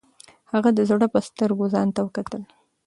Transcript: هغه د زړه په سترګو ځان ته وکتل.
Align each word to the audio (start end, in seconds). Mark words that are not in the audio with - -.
هغه 0.51 0.69
د 0.77 0.79
زړه 0.89 1.07
په 1.13 1.19
سترګو 1.27 1.65
ځان 1.73 1.87
ته 1.95 1.99
وکتل. 2.03 2.41